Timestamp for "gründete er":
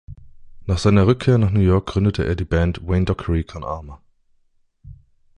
1.89-2.35